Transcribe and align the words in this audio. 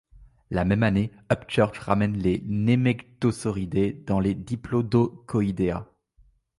La 0.49 0.65
même 0.65 0.81
année, 0.81 1.11
Upchurch 1.31 1.77
ramène 1.77 2.17
les 2.17 2.41
Nemegtosauridae 2.47 4.03
dans 4.07 4.19
les 4.19 4.33
Diplodocoidea. 4.33 5.85